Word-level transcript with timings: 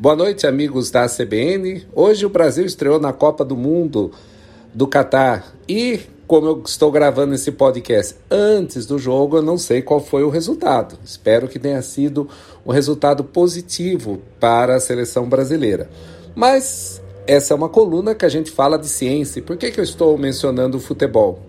Boa 0.00 0.14
noite, 0.14 0.46
amigos 0.46 0.92
da 0.92 1.08
CBN. 1.08 1.84
Hoje 1.92 2.24
o 2.24 2.28
Brasil 2.28 2.64
estreou 2.64 3.00
na 3.00 3.12
Copa 3.12 3.44
do 3.44 3.56
Mundo 3.56 4.12
do 4.72 4.86
Catar 4.86 5.52
e, 5.68 5.98
como 6.24 6.46
eu 6.46 6.62
estou 6.64 6.92
gravando 6.92 7.34
esse 7.34 7.50
podcast 7.50 8.14
antes 8.30 8.86
do 8.86 8.96
jogo, 8.96 9.38
eu 9.38 9.42
não 9.42 9.58
sei 9.58 9.82
qual 9.82 9.98
foi 9.98 10.22
o 10.22 10.28
resultado. 10.28 10.96
Espero 11.04 11.48
que 11.48 11.58
tenha 11.58 11.82
sido 11.82 12.28
um 12.64 12.70
resultado 12.70 13.24
positivo 13.24 14.20
para 14.38 14.76
a 14.76 14.80
seleção 14.80 15.28
brasileira. 15.28 15.90
Mas 16.32 17.02
essa 17.26 17.52
é 17.52 17.56
uma 17.56 17.68
coluna 17.68 18.14
que 18.14 18.24
a 18.24 18.28
gente 18.28 18.52
fala 18.52 18.78
de 18.78 18.88
ciência. 18.88 19.42
Por 19.42 19.56
que, 19.56 19.72
que 19.72 19.80
eu 19.80 19.84
estou 19.84 20.16
mencionando 20.16 20.76
o 20.76 20.80
futebol? 20.80 21.42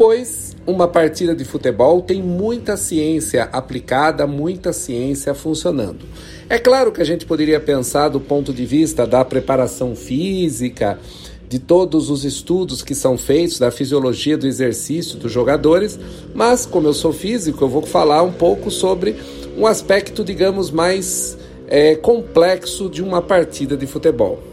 Pois 0.00 0.56
uma 0.66 0.88
partida 0.88 1.34
de 1.34 1.44
futebol 1.44 2.00
tem 2.00 2.22
muita 2.22 2.74
ciência 2.74 3.42
aplicada, 3.52 4.26
muita 4.26 4.72
ciência 4.72 5.34
funcionando. 5.34 6.06
É 6.48 6.58
claro 6.58 6.90
que 6.90 7.02
a 7.02 7.04
gente 7.04 7.26
poderia 7.26 7.60
pensar 7.60 8.08
do 8.08 8.18
ponto 8.18 8.50
de 8.50 8.64
vista 8.64 9.06
da 9.06 9.22
preparação 9.26 9.94
física, 9.94 10.98
de 11.46 11.58
todos 11.58 12.08
os 12.08 12.24
estudos 12.24 12.80
que 12.80 12.94
são 12.94 13.18
feitos 13.18 13.58
da 13.58 13.70
fisiologia 13.70 14.38
do 14.38 14.46
exercício 14.46 15.18
dos 15.18 15.30
jogadores, 15.30 16.00
mas 16.34 16.64
como 16.64 16.88
eu 16.88 16.94
sou 16.94 17.12
físico, 17.12 17.62
eu 17.62 17.68
vou 17.68 17.82
falar 17.82 18.22
um 18.22 18.32
pouco 18.32 18.70
sobre 18.70 19.16
um 19.54 19.66
aspecto, 19.66 20.24
digamos, 20.24 20.70
mais 20.70 21.36
é, 21.68 21.94
complexo 21.94 22.88
de 22.88 23.02
uma 23.02 23.20
partida 23.20 23.76
de 23.76 23.86
futebol. 23.86 24.49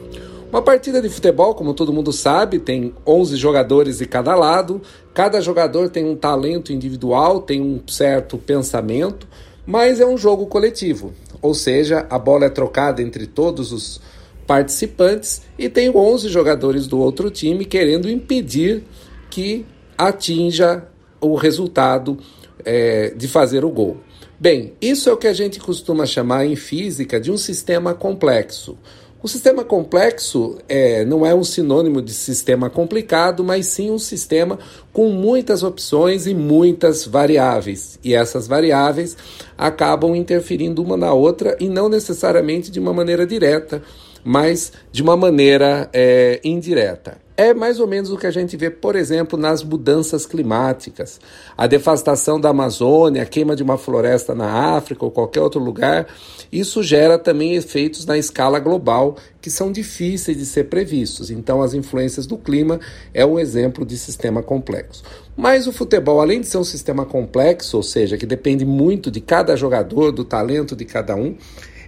Uma 0.50 0.62
partida 0.62 1.02
de 1.02 1.10
futebol, 1.10 1.54
como 1.54 1.74
todo 1.74 1.92
mundo 1.92 2.14
sabe, 2.14 2.60
tem 2.60 2.94
11 3.06 3.36
jogadores 3.36 3.98
de 3.98 4.06
cada 4.06 4.34
lado, 4.36 4.82
cada 5.14 5.42
jogador 5.42 5.90
tem 5.90 6.06
um 6.06 6.16
talento 6.16 6.72
individual, 6.72 7.42
tem 7.42 7.62
um 7.62 7.82
certo 7.88 8.38
pensamento, 8.38 9.28
mas 9.66 10.00
é 10.00 10.06
um 10.06 10.18
jogo 10.18 10.46
coletivo 10.46 11.14
ou 11.42 11.54
seja, 11.54 12.06
a 12.10 12.18
bola 12.18 12.46
é 12.46 12.50
trocada 12.50 13.02
entre 13.02 13.28
todos 13.28 13.72
os 13.72 14.02
participantes 14.46 15.42
e 15.58 15.70
tem 15.70 15.90
11 15.90 16.30
jogadores 16.30 16.88
do 16.88 17.00
outro 17.00 17.30
time 17.30 17.66
querendo 17.66 18.10
impedir 18.10 18.84
que 19.30 19.66
atinja 19.98 20.88
o 21.20 21.36
resultado 21.36 22.18
é, 22.64 23.14
de 23.16 23.28
fazer 23.28 23.66
o 23.66 23.70
gol. 23.70 23.98
Bem, 24.40 24.74
isso 24.80 25.10
é 25.10 25.14
o 25.14 25.18
que 25.18 25.28
a 25.28 25.34
gente 25.34 25.60
costuma 25.60 26.06
chamar 26.06 26.46
em 26.46 26.56
física 26.56 27.20
de 27.20 27.32
um 27.32 27.38
sistema 27.38 27.94
complexo. 27.94 28.78
O 29.22 29.28
sistema 29.28 29.64
complexo 29.64 30.60
é, 30.70 31.04
não 31.04 31.26
é 31.26 31.34
um 31.34 31.44
sinônimo 31.44 32.04
de 32.04 32.14
sistema 32.14 32.70
complicado, 32.70 33.44
mas 33.44 33.66
sim 33.66 33.90
um 33.90 33.98
sistema 33.98 34.60
com 34.94 35.10
muitas 35.10 35.64
opções 35.64 36.28
e 36.28 36.36
muitas 36.36 37.04
variáveis. 37.04 37.98
E 38.04 38.14
essas 38.14 38.48
variáveis 38.48 39.18
acabam 39.58 40.16
interferindo 40.16 40.84
uma 40.84 40.96
na 40.96 41.14
outra 41.14 41.58
e 41.60 41.68
não 41.68 41.90
necessariamente 41.90 42.70
de 42.70 42.80
uma 42.80 42.94
maneira 42.94 43.26
direta, 43.26 43.82
mas 44.24 44.72
de 44.92 45.02
uma 45.02 45.18
maneira 45.18 45.90
é, 45.92 46.40
indireta. 46.44 47.27
É 47.40 47.54
mais 47.54 47.80
ou 47.80 47.86
menos 47.86 48.10
o 48.10 48.18
que 48.18 48.26
a 48.26 48.32
gente 48.32 48.58
vê, 48.58 48.72
por 48.72 48.96
exemplo, 48.96 49.38
nas 49.38 49.64
mudanças 49.64 50.26
climáticas. 50.26 51.22
A 51.56 51.68
devastação 51.68 52.42
da 52.42 52.50
Amazônia, 52.50 53.22
a 53.22 53.28
queima 53.28 53.56
de 53.56 53.62
uma 53.62 53.78
floresta 53.78 54.34
na 54.34 54.76
África 54.76 55.06
ou 55.06 55.12
qualquer 55.12 55.42
outro 55.42 55.60
lugar, 55.60 56.08
isso 56.52 56.82
gera 56.82 57.20
também 57.20 57.54
efeitos 57.54 58.08
na 58.08 58.18
escala 58.18 58.58
global 58.58 59.18
que 59.40 59.52
são 59.52 59.72
difíceis 59.72 60.36
de 60.36 60.48
ser 60.48 60.64
previstos. 60.64 61.30
Então, 61.30 61.62
as 61.62 61.76
influências 61.76 62.26
do 62.26 62.40
clima 62.40 62.80
é 63.14 63.24
um 63.24 63.38
exemplo 63.38 63.86
de 63.86 64.00
sistema 64.00 64.42
complexo. 64.42 65.04
Mas 65.36 65.68
o 65.68 65.72
futebol, 65.72 66.20
além 66.20 66.42
de 66.42 66.48
ser 66.48 66.58
um 66.58 66.64
sistema 66.64 67.06
complexo, 67.06 67.78
ou 67.78 67.84
seja, 67.84 68.18
que 68.18 68.26
depende 68.26 68.66
muito 68.66 69.12
de 69.12 69.22
cada 69.22 69.56
jogador, 69.56 70.12
do 70.12 70.26
talento 70.26 70.76
de 70.76 70.86
cada 70.86 71.16
um, 71.16 71.36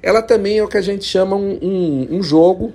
ela 0.04 0.22
também 0.22 0.60
é 0.60 0.64
o 0.64 0.68
que 0.68 0.78
a 0.78 0.82
gente 0.82 1.06
chama 1.06 1.36
um, 1.36 1.58
um, 1.60 2.18
um 2.18 2.22
jogo, 2.22 2.72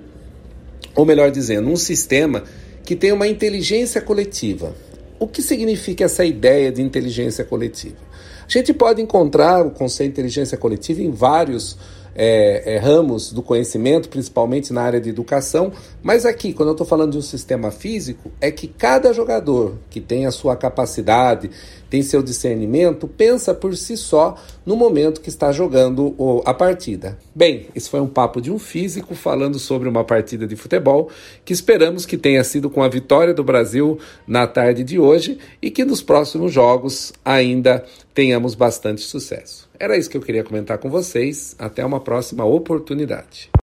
ou 0.93 1.05
melhor 1.05 1.31
dizendo, 1.31 1.69
um 1.69 1.77
sistema 1.77 2.43
que 2.85 2.95
tem 2.95 3.11
uma 3.11 3.27
inteligência 3.27 3.99
coletiva. 3.99 4.75
O 5.19 5.27
que 5.27 5.41
significa 5.41 6.05
essa 6.05 6.23
ideia 6.23 6.71
de 6.71 6.81
inteligência 6.81 7.43
coletiva? 7.43 7.97
A 8.47 8.51
gente 8.51 8.73
pode 8.73 9.01
encontrar 9.01 9.65
o 9.65 9.71
conceito 9.71 10.09
de 10.09 10.19
inteligência 10.19 10.57
coletiva 10.57 11.01
em 11.01 11.09
vários 11.09 11.77
é, 12.15 12.75
é, 12.75 12.77
ramos 12.77 13.33
do 13.33 13.43
conhecimento, 13.43 14.07
principalmente 14.07 14.71
na 14.71 14.81
área 14.81 15.01
de 15.01 15.09
educação, 15.09 15.73
mas 16.01 16.25
aqui, 16.25 16.53
quando 16.53 16.69
eu 16.69 16.73
estou 16.73 16.87
falando 16.87 17.11
de 17.11 17.17
um 17.17 17.21
sistema 17.21 17.71
físico, 17.71 18.31
é 18.39 18.49
que 18.49 18.67
cada 18.67 19.13
jogador 19.13 19.75
que 19.89 19.99
tem 19.99 20.25
a 20.25 20.31
sua 20.31 20.55
capacidade, 20.55 21.51
tem 21.89 22.01
seu 22.01 22.23
discernimento, 22.23 23.07
pensa 23.07 23.53
por 23.53 23.75
si 23.75 23.95
só 23.95 24.35
no 24.65 24.75
momento 24.75 25.21
que 25.21 25.29
está 25.29 25.51
jogando 25.51 26.15
a 26.45 26.53
partida. 26.53 27.17
Bem, 27.33 27.67
isso 27.75 27.89
foi 27.89 27.99
um 28.01 28.07
papo 28.07 28.41
de 28.41 28.51
um 28.51 28.57
físico 28.57 29.13
falando 29.13 29.59
sobre 29.59 29.87
uma 29.87 30.03
partida 30.03 30.47
de 30.47 30.55
futebol 30.55 31.09
que 31.43 31.53
esperamos 31.53 32.05
que 32.05 32.17
tenha 32.17 32.43
sido 32.43 32.69
com 32.69 32.81
a 32.81 32.87
vitória 32.87 33.33
do 33.33 33.43
Brasil 33.43 33.99
na 34.27 34.47
tarde 34.47 34.83
de 34.83 34.97
hoje 34.97 35.37
e 35.61 35.69
que 35.69 35.85
nos 35.85 36.01
próximos 36.01 36.51
jogos 36.51 37.13
ainda 37.23 37.85
tenhamos 38.15 38.55
bastante 38.55 39.01
sucesso. 39.01 39.69
Era 39.77 39.97
isso 39.97 40.09
que 40.09 40.15
eu 40.15 40.21
queria 40.21 40.43
comentar 40.43 40.77
com 40.77 40.89
vocês. 40.89 41.53
Até 41.59 41.85
uma 41.85 41.99
próxima 41.99 42.45
oportunidade. 42.45 43.51